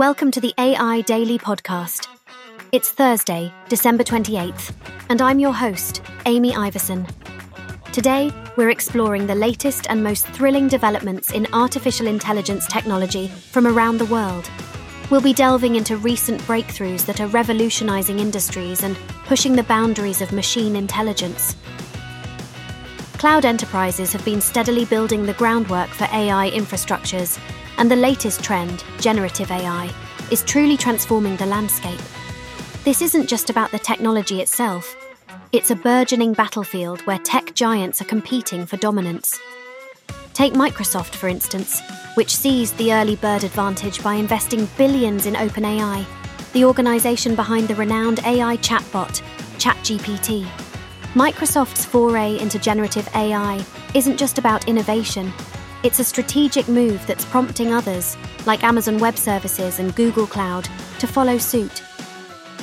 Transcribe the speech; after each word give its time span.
Welcome 0.00 0.30
to 0.30 0.40
the 0.40 0.54
AI 0.56 1.02
Daily 1.02 1.36
Podcast. 1.36 2.08
It's 2.72 2.90
Thursday, 2.90 3.52
December 3.68 4.02
28th, 4.02 4.72
and 5.10 5.20
I'm 5.20 5.38
your 5.38 5.52
host, 5.52 6.00
Amy 6.24 6.56
Iverson. 6.56 7.06
Today, 7.92 8.32
we're 8.56 8.70
exploring 8.70 9.26
the 9.26 9.34
latest 9.34 9.90
and 9.90 10.02
most 10.02 10.26
thrilling 10.28 10.68
developments 10.68 11.32
in 11.32 11.46
artificial 11.52 12.06
intelligence 12.06 12.66
technology 12.66 13.28
from 13.28 13.66
around 13.66 13.98
the 13.98 14.06
world. 14.06 14.50
We'll 15.10 15.20
be 15.20 15.34
delving 15.34 15.76
into 15.76 15.98
recent 15.98 16.40
breakthroughs 16.44 17.04
that 17.04 17.20
are 17.20 17.26
revolutionizing 17.26 18.20
industries 18.20 18.82
and 18.82 18.96
pushing 19.26 19.52
the 19.54 19.64
boundaries 19.64 20.22
of 20.22 20.32
machine 20.32 20.76
intelligence. 20.76 21.56
Cloud 23.18 23.44
enterprises 23.44 24.14
have 24.14 24.24
been 24.24 24.40
steadily 24.40 24.86
building 24.86 25.26
the 25.26 25.34
groundwork 25.34 25.90
for 25.90 26.04
AI 26.04 26.50
infrastructures, 26.52 27.38
and 27.80 27.90
the 27.90 27.96
latest 27.96 28.44
trend, 28.44 28.84
generative 29.00 29.50
AI, 29.50 29.90
is 30.30 30.44
truly 30.44 30.76
transforming 30.76 31.34
the 31.36 31.46
landscape. 31.46 32.00
This 32.84 33.00
isn't 33.00 33.26
just 33.26 33.48
about 33.50 33.72
the 33.72 33.78
technology 33.78 34.40
itself, 34.40 34.94
it's 35.52 35.72
a 35.72 35.74
burgeoning 35.74 36.32
battlefield 36.32 37.00
where 37.06 37.18
tech 37.18 37.54
giants 37.54 38.00
are 38.00 38.04
competing 38.04 38.66
for 38.66 38.76
dominance. 38.76 39.40
Take 40.34 40.52
Microsoft, 40.52 41.16
for 41.16 41.26
instance, 41.26 41.80
which 42.14 42.36
seized 42.36 42.76
the 42.76 42.92
early 42.92 43.16
bird 43.16 43.42
advantage 43.42 44.00
by 44.02 44.14
investing 44.14 44.68
billions 44.76 45.26
in 45.26 45.34
OpenAI, 45.34 46.04
the 46.52 46.64
organization 46.64 47.34
behind 47.34 47.66
the 47.66 47.74
renowned 47.74 48.20
AI 48.20 48.58
chatbot, 48.58 49.22
ChatGPT. 49.58 50.46
Microsoft's 51.14 51.84
foray 51.84 52.38
into 52.38 52.58
generative 52.58 53.08
AI 53.16 53.64
isn't 53.94 54.18
just 54.18 54.38
about 54.38 54.68
innovation, 54.68 55.32
it's 55.82 55.98
a 55.98 56.04
strategic 56.04 56.68
move 56.68 57.04
that's 57.06 57.24
prompting 57.24 57.72
others, 57.72 58.16
like 58.44 58.62
Amazon 58.64 58.98
Web 58.98 59.16
Services 59.16 59.78
and 59.78 59.94
Google 59.96 60.26
Cloud, 60.26 60.68
to 60.98 61.06
follow 61.06 61.38
suit. 61.38 61.82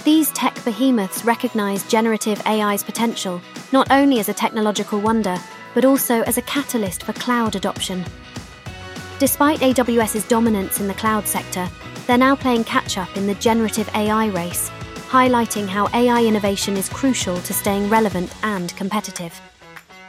These 0.03 0.31
tech 0.31 0.63
behemoths 0.63 1.25
recognize 1.25 1.87
generative 1.87 2.41
AI's 2.45 2.83
potential 2.83 3.41
not 3.71 3.91
only 3.91 4.19
as 4.19 4.29
a 4.29 4.33
technological 4.33 4.99
wonder, 4.99 5.37
but 5.73 5.83
also 5.83 6.21
as 6.23 6.37
a 6.37 6.43
catalyst 6.43 7.03
for 7.03 7.13
cloud 7.13 7.55
adoption. 7.55 8.05
Despite 9.19 9.59
AWS's 9.59 10.27
dominance 10.27 10.79
in 10.79 10.87
the 10.87 10.93
cloud 10.93 11.27
sector, 11.27 11.67
they're 12.05 12.17
now 12.17 12.35
playing 12.35 12.65
catch 12.65 12.97
up 12.97 13.17
in 13.17 13.25
the 13.25 13.35
generative 13.35 13.89
AI 13.95 14.27
race, 14.27 14.69
highlighting 15.09 15.67
how 15.67 15.89
AI 15.93 16.23
innovation 16.23 16.77
is 16.77 16.87
crucial 16.87 17.37
to 17.41 17.53
staying 17.53 17.89
relevant 17.89 18.31
and 18.43 18.75
competitive. 18.77 19.39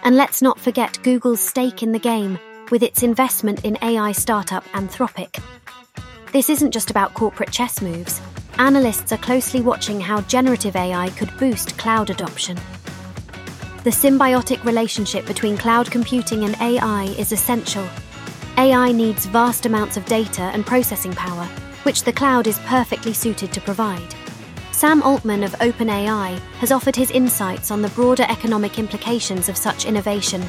And 0.04 0.14
let's 0.14 0.42
not 0.42 0.60
forget 0.60 0.98
Google's 1.02 1.40
stake 1.40 1.82
in 1.82 1.92
the 1.92 1.98
game 1.98 2.38
with 2.70 2.82
its 2.82 3.02
investment 3.02 3.64
in 3.64 3.78
AI 3.82 4.12
startup 4.12 4.64
Anthropic. 4.72 5.42
This 6.32 6.50
isn't 6.50 6.72
just 6.72 6.90
about 6.90 7.14
corporate 7.14 7.50
chess 7.50 7.80
moves 7.80 8.20
analysts 8.58 9.12
are 9.12 9.18
closely 9.18 9.60
watching 9.60 10.00
how 10.00 10.20
generative 10.22 10.76
AI 10.76 11.08
could 11.10 11.36
boost 11.38 11.78
cloud 11.78 12.10
adoption. 12.10 12.56
The 13.84 13.90
symbiotic 13.90 14.62
relationship 14.64 15.26
between 15.26 15.56
cloud 15.56 15.90
computing 15.90 16.44
and 16.44 16.56
AI 16.60 17.04
is 17.16 17.32
essential. 17.32 17.88
AI 18.56 18.90
needs 18.90 19.26
vast 19.26 19.66
amounts 19.66 19.96
of 19.96 20.04
data 20.06 20.42
and 20.42 20.66
processing 20.66 21.12
power, 21.12 21.44
which 21.84 22.02
the 22.02 22.12
cloud 22.12 22.48
is 22.48 22.58
perfectly 22.60 23.12
suited 23.12 23.52
to 23.52 23.60
provide. 23.60 24.14
Sam 24.72 25.02
Altman 25.02 25.44
of 25.44 25.52
OpenAI 25.52 26.38
has 26.58 26.72
offered 26.72 26.96
his 26.96 27.10
insights 27.12 27.70
on 27.70 27.82
the 27.82 27.88
broader 27.90 28.26
economic 28.28 28.78
implications 28.78 29.48
of 29.48 29.56
such 29.56 29.86
innovation, 29.86 30.42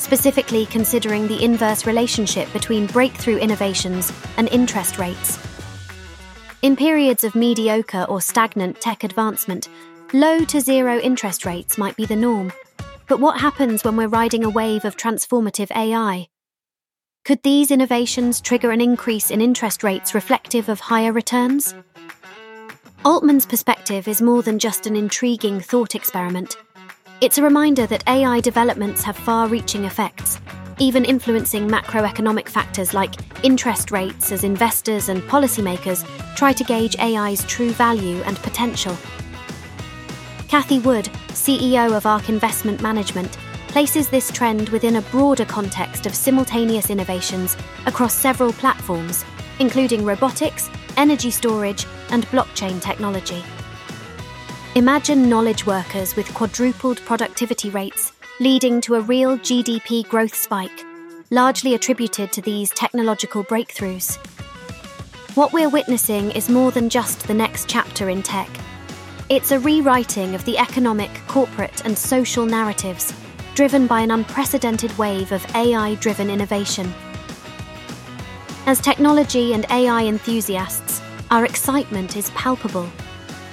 specifically 0.00 0.66
considering 0.66 1.28
the 1.28 1.42
inverse 1.44 1.86
relationship 1.86 2.52
between 2.52 2.86
breakthrough 2.86 3.36
innovations 3.36 4.12
and 4.36 4.48
interest 4.48 4.98
rates. 4.98 5.38
In 6.62 6.74
periods 6.74 7.22
of 7.22 7.34
mediocre 7.34 8.04
or 8.08 8.20
stagnant 8.20 8.80
tech 8.80 9.04
advancement, 9.04 9.68
low 10.12 10.44
to 10.46 10.60
zero 10.60 10.98
interest 10.98 11.44
rates 11.44 11.78
might 11.78 11.96
be 11.96 12.06
the 12.06 12.16
norm. 12.16 12.52
But 13.06 13.20
what 13.20 13.40
happens 13.40 13.84
when 13.84 13.96
we're 13.96 14.08
riding 14.08 14.44
a 14.44 14.50
wave 14.50 14.84
of 14.84 14.96
transformative 14.96 15.70
AI? 15.76 16.28
Could 17.24 17.42
these 17.42 17.70
innovations 17.70 18.40
trigger 18.40 18.70
an 18.70 18.80
increase 18.80 19.30
in 19.30 19.40
interest 19.40 19.84
rates 19.84 20.14
reflective 20.14 20.68
of 20.68 20.80
higher 20.80 21.12
returns? 21.12 21.74
Altman's 23.04 23.46
perspective 23.46 24.06
is 24.08 24.20
more 24.20 24.42
than 24.42 24.58
just 24.58 24.86
an 24.86 24.96
intriguing 24.96 25.60
thought 25.60 25.94
experiment. 25.94 26.56
It's 27.20 27.36
a 27.36 27.42
reminder 27.42 27.86
that 27.86 28.08
AI 28.08 28.40
developments 28.40 29.02
have 29.02 29.14
far 29.14 29.46
reaching 29.46 29.84
effects, 29.84 30.40
even 30.78 31.04
influencing 31.04 31.68
macroeconomic 31.68 32.48
factors 32.48 32.94
like 32.94 33.14
interest 33.44 33.90
rates 33.90 34.32
as 34.32 34.42
investors 34.42 35.10
and 35.10 35.20
policymakers 35.24 36.06
try 36.34 36.54
to 36.54 36.64
gauge 36.64 36.96
AI's 36.98 37.44
true 37.44 37.72
value 37.72 38.22
and 38.22 38.38
potential. 38.38 38.96
Cathie 40.48 40.78
Wood, 40.78 41.10
CEO 41.32 41.94
of 41.94 42.06
ARK 42.06 42.30
Investment 42.30 42.80
Management, 42.80 43.36
places 43.68 44.08
this 44.08 44.32
trend 44.32 44.70
within 44.70 44.96
a 44.96 45.02
broader 45.02 45.44
context 45.44 46.06
of 46.06 46.14
simultaneous 46.14 46.88
innovations 46.88 47.54
across 47.84 48.14
several 48.14 48.54
platforms, 48.54 49.26
including 49.58 50.06
robotics, 50.06 50.70
energy 50.96 51.30
storage, 51.30 51.86
and 52.08 52.26
blockchain 52.28 52.80
technology. 52.80 53.44
Imagine 54.76 55.28
knowledge 55.28 55.66
workers 55.66 56.14
with 56.14 56.32
quadrupled 56.32 56.98
productivity 57.04 57.70
rates 57.70 58.12
leading 58.38 58.80
to 58.82 58.94
a 58.94 59.00
real 59.00 59.36
GDP 59.36 60.08
growth 60.08 60.32
spike, 60.32 60.84
largely 61.30 61.74
attributed 61.74 62.30
to 62.30 62.40
these 62.40 62.70
technological 62.70 63.42
breakthroughs. 63.42 64.16
What 65.34 65.52
we're 65.52 65.68
witnessing 65.68 66.30
is 66.30 66.48
more 66.48 66.70
than 66.70 66.88
just 66.88 67.26
the 67.26 67.34
next 67.34 67.68
chapter 67.68 68.08
in 68.10 68.22
tech. 68.22 68.48
It's 69.28 69.50
a 69.50 69.58
rewriting 69.58 70.36
of 70.36 70.44
the 70.44 70.56
economic, 70.56 71.10
corporate, 71.26 71.84
and 71.84 71.98
social 71.98 72.46
narratives 72.46 73.12
driven 73.56 73.88
by 73.88 74.02
an 74.02 74.12
unprecedented 74.12 74.96
wave 74.96 75.32
of 75.32 75.44
AI 75.56 75.96
driven 75.96 76.30
innovation. 76.30 76.94
As 78.66 78.80
technology 78.80 79.52
and 79.52 79.66
AI 79.68 80.04
enthusiasts, 80.04 81.02
our 81.32 81.44
excitement 81.44 82.16
is 82.16 82.30
palpable. 82.30 82.88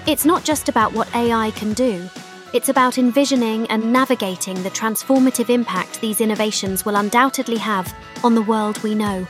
It's 0.08 0.24
not 0.24 0.46
just 0.46 0.70
about 0.70 0.94
what 0.94 1.14
AI 1.14 1.52
can 1.52 1.74
do, 1.74 2.10
it's 2.54 2.70
about 2.70 2.98
envisioning 2.98 3.68
and 3.68 3.92
navigating 3.92 4.56
the 4.64 4.70
transformative 4.70 5.50
impact 5.50 6.00
these 6.00 6.22
innovations 6.22 6.86
will 6.86 6.96
undoubtedly 6.96 7.58
have 7.58 7.94
on 8.24 8.34
the 8.34 8.42
world 8.42 8.82
we 8.84 8.96
know. 8.96 9.28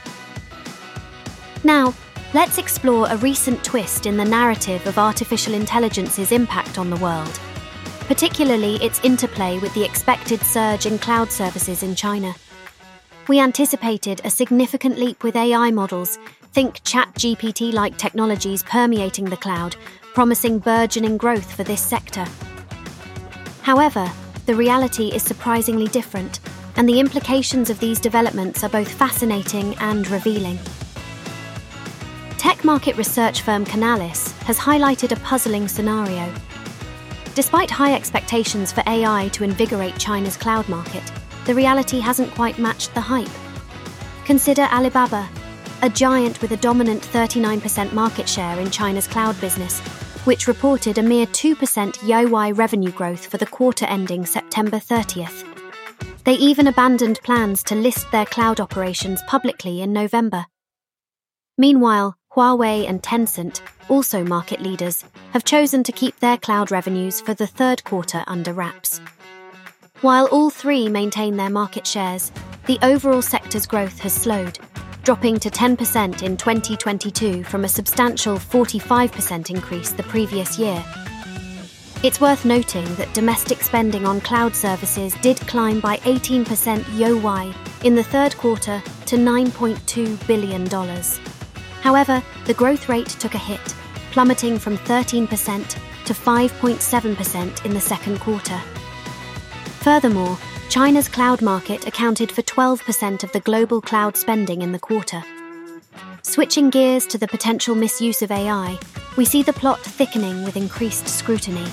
Now, 1.63 1.95
let's 2.35 2.59
explore 2.59 3.07
a 3.09 3.17
recent 3.17 3.63
twist 3.63 4.05
in 4.05 4.17
the 4.17 4.23
narrative 4.23 4.85
of 4.85 4.99
artificial 4.99 5.55
intelligence's 5.55 6.31
impact 6.31 6.77
on 6.77 6.91
the 6.91 6.97
world, 6.97 7.39
particularly 8.01 8.75
its 8.75 9.03
interplay 9.03 9.57
with 9.57 9.73
the 9.73 9.83
expected 9.83 10.41
surge 10.41 10.85
in 10.85 10.99
cloud 10.99 11.31
services 11.31 11.81
in 11.81 11.95
China. 11.95 12.35
We 13.27 13.39
anticipated 13.39 14.21
a 14.23 14.29
significant 14.29 14.99
leap 14.99 15.23
with 15.23 15.35
AI 15.37 15.71
models, 15.71 16.19
think 16.53 16.83
ChatGPT 16.83 17.73
like 17.73 17.97
technologies 17.97 18.61
permeating 18.61 19.25
the 19.25 19.37
cloud, 19.37 19.75
promising 20.17 20.57
burgeoning 20.57 21.15
growth 21.15 21.53
for 21.53 21.63
this 21.63 21.79
sector. 21.79 22.25
However, 23.61 24.11
the 24.47 24.55
reality 24.55 25.09
is 25.09 25.21
surprisingly 25.21 25.87
different, 25.89 26.39
and 26.75 26.89
the 26.89 26.99
implications 26.99 27.69
of 27.69 27.79
these 27.79 27.99
developments 27.99 28.63
are 28.63 28.69
both 28.69 28.91
fascinating 28.91 29.75
and 29.75 30.09
revealing. 30.09 30.57
Tech 32.39 32.65
market 32.65 32.97
research 32.97 33.41
firm 33.43 33.63
Canalys 33.63 34.31
has 34.41 34.57
highlighted 34.57 35.11
a 35.11 35.19
puzzling 35.19 35.67
scenario. 35.67 36.33
Despite 37.35 37.69
high 37.69 37.93
expectations 37.93 38.71
for 38.71 38.81
AI 38.87 39.29
to 39.33 39.43
invigorate 39.43 39.99
China's 39.99 40.35
cloud 40.35 40.67
market, 40.67 41.03
the 41.45 41.53
reality 41.53 41.99
hasn't 41.99 42.33
quite 42.33 42.57
matched 42.57 42.91
the 42.95 43.01
hype. 43.01 43.29
Consider 44.25 44.63
Alibaba, 44.71 45.29
a 45.83 45.89
giant 45.91 46.41
with 46.41 46.53
a 46.53 46.57
dominant 46.57 47.03
39% 47.03 47.93
market 47.93 48.27
share 48.27 48.59
in 48.59 48.71
China's 48.71 49.05
cloud 49.05 49.39
business, 49.39 49.79
which 50.27 50.45
reported 50.45 50.97
a 50.97 51.01
mere 51.01 51.25
2% 51.25 51.55
YoY 51.55 52.57
revenue 52.57 52.91
growth 52.91 53.25
for 53.25 53.37
the 53.37 53.45
quarter 53.45 53.85
ending 53.85 54.25
September 54.25 54.75
30th. 54.75 55.45
They 56.25 56.33
even 56.33 56.67
abandoned 56.67 57.21
plans 57.23 57.63
to 57.63 57.75
list 57.75 58.11
their 58.11 58.25
cloud 58.25 58.59
operations 58.59 59.23
publicly 59.25 59.81
in 59.81 59.93
November. 59.93 60.45
Meanwhile, 61.57 62.17
Huawei 62.35 62.89
and 62.89 63.01
Tencent, 63.01 63.61
also 63.87 64.25
market 64.25 64.59
leaders, 64.59 65.05
have 65.31 65.45
chosen 65.45 65.81
to 65.83 65.93
keep 65.93 66.19
their 66.19 66.37
cloud 66.37 66.71
revenues 66.71 67.21
for 67.21 67.33
the 67.33 67.47
third 67.47 67.85
quarter 67.85 68.25
under 68.27 68.51
wraps. 68.51 68.99
While 70.01 70.25
all 70.25 70.49
three 70.49 70.89
maintain 70.89 71.37
their 71.37 71.49
market 71.49 71.87
shares, 71.87 72.33
the 72.65 72.77
overall 72.81 73.21
sector's 73.21 73.65
growth 73.65 73.99
has 73.99 74.13
slowed, 74.13 74.59
dropping 75.07 75.39
to 75.39 75.49
10% 75.49 76.21
in 76.21 76.35
2022 76.35 77.41
from 77.45 77.63
a 77.63 77.69
substantial 77.69 78.35
45% 78.35 79.49
increase 79.49 79.93
the 79.93 80.03
previous 80.03 80.59
year. 80.59 80.83
It's 82.03 82.19
worth 82.19 82.43
noting 82.43 82.83
that 82.95 83.13
domestic 83.13 83.61
spending 83.61 84.05
on 84.05 84.19
cloud 84.19 84.53
services 84.53 85.15
did 85.21 85.39
climb 85.47 85.79
by 85.79 85.95
18% 85.99 86.43
YoY 86.43 87.55
in 87.85 87.95
the 87.95 88.03
third 88.03 88.35
quarter 88.35 88.83
to 89.05 89.15
$9.2 89.15 90.27
billion. 90.27 90.67
However, 91.79 92.21
the 92.43 92.53
growth 92.53 92.89
rate 92.89 93.07
took 93.07 93.33
a 93.33 93.37
hit, 93.37 93.75
plummeting 94.11 94.59
from 94.59 94.77
13% 94.79 95.25
to 96.03 96.13
5.7% 96.13 97.65
in 97.65 97.73
the 97.73 97.79
second 97.79 98.19
quarter. 98.19 98.59
Furthermore, 99.79 100.37
China's 100.69 101.07
cloud 101.07 101.41
market 101.41 101.87
accounted 101.87 102.29
for 102.29 102.41
12% 102.41 103.23
of 103.23 103.31
the 103.31 103.39
global 103.39 103.79
cloud 103.79 104.17
spending 104.17 104.61
in 104.61 104.73
the 104.73 104.79
quarter. 104.79 105.23
Switching 106.23 106.69
gears 106.69 107.07
to 107.07 107.17
the 107.17 107.27
potential 107.27 107.73
misuse 107.73 108.21
of 108.21 108.31
AI, 108.31 108.77
we 109.15 109.23
see 109.23 109.41
the 109.41 109.53
plot 109.53 109.79
thickening 109.79 110.43
with 110.43 110.57
increased 110.57 111.07
scrutiny. 111.07 111.65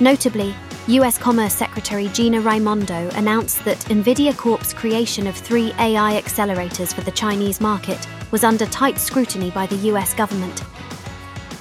Notably, 0.00 0.54
US 0.88 1.18
Commerce 1.18 1.54
Secretary 1.54 2.08
Gina 2.08 2.40
Raimondo 2.40 3.10
announced 3.10 3.62
that 3.66 3.78
NVIDIA 3.80 4.34
Corp's 4.36 4.72
creation 4.72 5.26
of 5.26 5.36
three 5.36 5.74
AI 5.78 6.20
accelerators 6.20 6.94
for 6.94 7.02
the 7.02 7.10
Chinese 7.10 7.60
market 7.60 8.08
was 8.30 8.42
under 8.42 8.64
tight 8.66 8.98
scrutiny 8.98 9.50
by 9.50 9.66
the 9.66 9.76
US 9.90 10.14
government. 10.14 10.64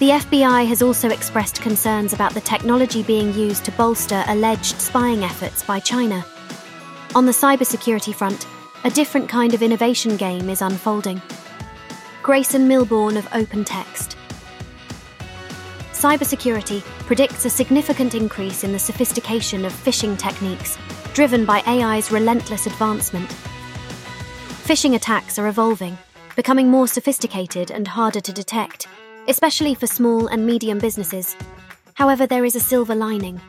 The 0.02 0.10
FBI 0.10 0.66
has 0.66 0.82
also 0.82 1.12
expressed 1.12 1.62
concerns 1.62 2.12
about 2.12 2.34
the 2.34 2.42
technology 2.42 3.04
being 3.04 3.32
used 3.36 3.64
to 3.66 3.72
bolster 3.74 4.24
alleged 4.30 4.82
spying 4.82 5.24
efforts 5.24 5.62
by 5.62 5.80
China. 5.80 6.26
On 7.14 7.28
the 7.28 7.32
cybersecurity 7.32 8.12
front, 8.16 8.48
a 8.84 8.90
different 8.90 9.30
kind 9.30 9.54
of 9.54 9.62
innovation 9.62 10.18
game 10.18 10.50
is 10.50 10.64
unfolding. 10.64 11.22
Grayson 12.24 12.68
Milbourne 12.68 13.16
of 13.16 13.26
OpenText. 13.26 14.16
Cybersecurity 15.94 16.82
predicts 17.06 17.46
a 17.46 17.50
significant 17.52 18.16
increase 18.16 18.64
in 18.64 18.72
the 18.72 18.80
sophistication 18.80 19.66
of 19.66 19.72
phishing 19.72 20.18
techniques, 20.18 20.80
driven 21.14 21.46
by 21.46 21.62
AI's 21.68 22.12
relentless 22.12 22.66
advancement. 22.66 23.30
Phishing 24.64 24.96
attacks 24.96 25.38
are 25.38 25.48
evolving, 25.48 25.96
becoming 26.36 26.70
more 26.70 26.88
sophisticated 26.88 27.70
and 27.70 27.88
harder 27.88 28.20
to 28.20 28.34
detect, 28.34 28.88
especially 29.28 29.76
for 29.76 29.88
small 29.88 30.28
and 30.28 30.46
medium 30.46 30.80
businesses. 30.80 31.36
However, 31.94 32.26
there 32.26 32.46
is 32.46 32.56
a 32.56 32.60
silver 32.60 32.96
lining. 32.96 33.40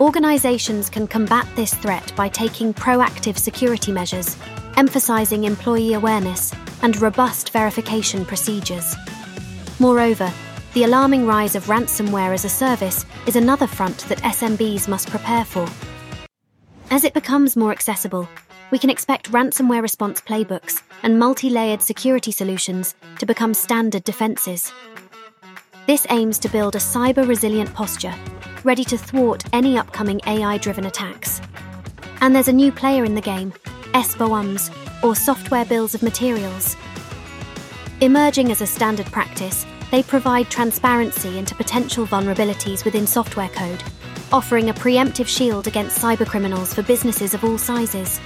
Organizations 0.00 0.88
can 0.88 1.06
combat 1.06 1.48
this 1.56 1.74
threat 1.74 2.12
by 2.14 2.28
taking 2.28 2.72
proactive 2.72 3.36
security 3.36 3.90
measures, 3.90 4.36
emphasizing 4.76 5.44
employee 5.44 5.94
awareness, 5.94 6.54
and 6.82 7.00
robust 7.00 7.50
verification 7.50 8.24
procedures. 8.24 8.94
Moreover, 9.80 10.32
the 10.74 10.84
alarming 10.84 11.26
rise 11.26 11.56
of 11.56 11.64
ransomware 11.64 12.32
as 12.32 12.44
a 12.44 12.48
service 12.48 13.04
is 13.26 13.36
another 13.36 13.66
front 13.66 13.98
that 14.08 14.18
SMBs 14.18 14.86
must 14.86 15.10
prepare 15.10 15.44
for. 15.44 15.66
As 16.90 17.04
it 17.04 17.14
becomes 17.14 17.56
more 17.56 17.72
accessible, 17.72 18.28
we 18.70 18.78
can 18.78 18.90
expect 18.90 19.32
ransomware 19.32 19.82
response 19.82 20.20
playbooks 20.20 20.82
and 21.02 21.18
multi 21.18 21.50
layered 21.50 21.82
security 21.82 22.30
solutions 22.30 22.94
to 23.18 23.26
become 23.26 23.54
standard 23.54 24.04
defenses. 24.04 24.72
This 25.88 26.06
aims 26.10 26.38
to 26.40 26.50
build 26.50 26.74
a 26.76 26.78
cyber 26.78 27.26
resilient 27.26 27.72
posture, 27.72 28.14
ready 28.62 28.84
to 28.84 28.98
thwart 28.98 29.42
any 29.54 29.78
upcoming 29.78 30.20
AI 30.26 30.58
driven 30.58 30.84
attacks. 30.84 31.40
And 32.20 32.34
there's 32.34 32.48
a 32.48 32.52
new 32.52 32.70
player 32.70 33.06
in 33.06 33.14
the 33.14 33.22
game 33.22 33.54
SBOMs, 33.94 34.70
or 35.02 35.16
software 35.16 35.64
bills 35.64 35.94
of 35.94 36.02
materials. 36.02 36.76
Emerging 38.02 38.50
as 38.50 38.60
a 38.60 38.66
standard 38.66 39.06
practice, 39.06 39.64
they 39.90 40.02
provide 40.02 40.50
transparency 40.50 41.38
into 41.38 41.54
potential 41.54 42.06
vulnerabilities 42.06 42.84
within 42.84 43.06
software 43.06 43.48
code, 43.48 43.82
offering 44.30 44.68
a 44.68 44.74
preemptive 44.74 45.26
shield 45.26 45.66
against 45.66 46.02
cybercriminals 46.02 46.74
for 46.74 46.82
businesses 46.82 47.32
of 47.32 47.44
all 47.44 47.56
sizes. 47.56 48.20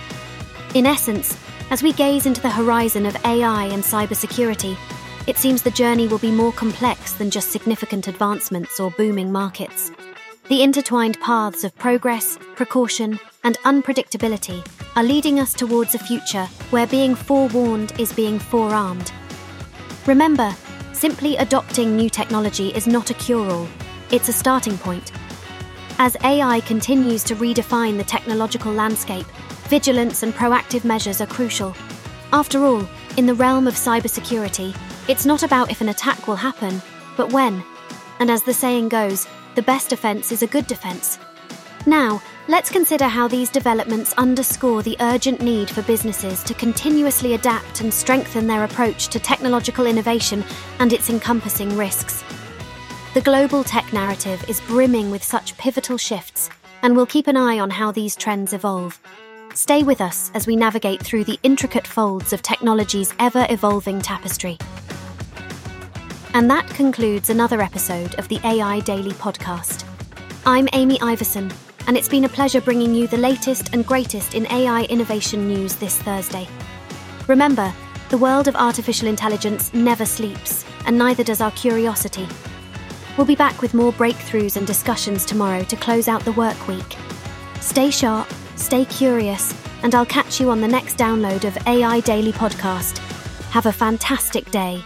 In 0.74 0.84
essence, 0.84 1.38
as 1.70 1.80
we 1.80 1.92
gaze 1.92 2.26
into 2.26 2.40
the 2.40 2.50
horizon 2.50 3.06
of 3.06 3.14
AI 3.24 3.66
and 3.66 3.84
cybersecurity, 3.84 4.76
it 5.26 5.38
seems 5.38 5.62
the 5.62 5.70
journey 5.70 6.08
will 6.08 6.18
be 6.18 6.30
more 6.30 6.52
complex 6.52 7.12
than 7.12 7.30
just 7.30 7.52
significant 7.52 8.08
advancements 8.08 8.80
or 8.80 8.90
booming 8.92 9.30
markets. 9.30 9.92
The 10.48 10.62
intertwined 10.62 11.20
paths 11.20 11.62
of 11.64 11.74
progress, 11.76 12.38
precaution, 12.56 13.18
and 13.44 13.56
unpredictability 13.60 14.66
are 14.96 15.04
leading 15.04 15.38
us 15.38 15.54
towards 15.54 15.94
a 15.94 15.98
future 15.98 16.46
where 16.70 16.86
being 16.86 17.14
forewarned 17.14 17.98
is 17.98 18.12
being 18.12 18.38
forearmed. 18.38 19.12
Remember, 20.06 20.54
simply 20.92 21.36
adopting 21.36 21.96
new 21.96 22.10
technology 22.10 22.68
is 22.70 22.86
not 22.86 23.10
a 23.10 23.14
cure 23.14 23.48
all, 23.48 23.68
it's 24.10 24.28
a 24.28 24.32
starting 24.32 24.76
point. 24.78 25.12
As 25.98 26.16
AI 26.24 26.60
continues 26.60 27.22
to 27.24 27.36
redefine 27.36 27.96
the 27.96 28.04
technological 28.04 28.72
landscape, 28.72 29.26
vigilance 29.68 30.24
and 30.24 30.34
proactive 30.34 30.84
measures 30.84 31.20
are 31.20 31.26
crucial. 31.26 31.76
After 32.32 32.64
all, 32.64 32.86
in 33.16 33.26
the 33.26 33.34
realm 33.34 33.68
of 33.68 33.74
cybersecurity, 33.74 34.74
it's 35.08 35.26
not 35.26 35.42
about 35.42 35.70
if 35.70 35.80
an 35.80 35.88
attack 35.88 36.28
will 36.28 36.36
happen, 36.36 36.80
but 37.16 37.32
when. 37.32 37.62
And 38.20 38.30
as 38.30 38.42
the 38.42 38.54
saying 38.54 38.88
goes, 38.88 39.26
the 39.54 39.62
best 39.62 39.90
defense 39.90 40.32
is 40.32 40.42
a 40.42 40.46
good 40.46 40.66
defense. 40.66 41.18
Now, 41.86 42.22
let's 42.46 42.70
consider 42.70 43.06
how 43.06 43.26
these 43.26 43.50
developments 43.50 44.14
underscore 44.14 44.82
the 44.82 44.96
urgent 45.00 45.40
need 45.40 45.68
for 45.68 45.82
businesses 45.82 46.44
to 46.44 46.54
continuously 46.54 47.34
adapt 47.34 47.80
and 47.80 47.92
strengthen 47.92 48.46
their 48.46 48.64
approach 48.64 49.08
to 49.08 49.18
technological 49.18 49.86
innovation 49.86 50.44
and 50.78 50.92
its 50.92 51.10
encompassing 51.10 51.76
risks. 51.76 52.22
The 53.14 53.20
global 53.20 53.64
tech 53.64 53.92
narrative 53.92 54.48
is 54.48 54.60
brimming 54.62 55.10
with 55.10 55.24
such 55.24 55.58
pivotal 55.58 55.98
shifts, 55.98 56.48
and 56.82 56.94
we'll 56.94 57.06
keep 57.06 57.26
an 57.26 57.36
eye 57.36 57.58
on 57.58 57.70
how 57.70 57.90
these 57.90 58.16
trends 58.16 58.52
evolve. 58.52 59.00
Stay 59.54 59.82
with 59.82 60.00
us 60.00 60.30
as 60.34 60.46
we 60.46 60.56
navigate 60.56 61.02
through 61.02 61.24
the 61.24 61.38
intricate 61.42 61.86
folds 61.86 62.32
of 62.32 62.40
technology's 62.42 63.12
ever 63.18 63.46
evolving 63.50 64.00
tapestry. 64.00 64.56
And 66.34 66.50
that 66.50 66.66
concludes 66.68 67.28
another 67.28 67.60
episode 67.60 68.14
of 68.14 68.26
the 68.28 68.40
AI 68.42 68.80
Daily 68.80 69.10
Podcast. 69.10 69.84
I'm 70.46 70.66
Amy 70.72 70.98
Iverson, 71.02 71.52
and 71.86 71.94
it's 71.94 72.08
been 72.08 72.24
a 72.24 72.28
pleasure 72.28 72.62
bringing 72.62 72.94
you 72.94 73.06
the 73.06 73.18
latest 73.18 73.74
and 73.74 73.86
greatest 73.86 74.34
in 74.34 74.50
AI 74.50 74.84
innovation 74.84 75.46
news 75.46 75.76
this 75.76 75.98
Thursday. 75.98 76.48
Remember, 77.28 77.70
the 78.08 78.16
world 78.16 78.48
of 78.48 78.56
artificial 78.56 79.08
intelligence 79.08 79.74
never 79.74 80.06
sleeps, 80.06 80.64
and 80.86 80.96
neither 80.96 81.22
does 81.22 81.42
our 81.42 81.50
curiosity. 81.50 82.26
We'll 83.18 83.26
be 83.26 83.36
back 83.36 83.60
with 83.60 83.74
more 83.74 83.92
breakthroughs 83.92 84.56
and 84.56 84.66
discussions 84.66 85.26
tomorrow 85.26 85.64
to 85.64 85.76
close 85.76 86.08
out 86.08 86.24
the 86.24 86.32
work 86.32 86.66
week. 86.66 86.96
Stay 87.60 87.90
sharp, 87.90 88.26
stay 88.56 88.86
curious, 88.86 89.54
and 89.82 89.94
I'll 89.94 90.06
catch 90.06 90.40
you 90.40 90.48
on 90.48 90.62
the 90.62 90.68
next 90.68 90.96
download 90.96 91.44
of 91.44 91.58
AI 91.66 92.00
Daily 92.00 92.32
Podcast. 92.32 92.96
Have 93.50 93.66
a 93.66 93.72
fantastic 93.72 94.50
day. 94.50 94.82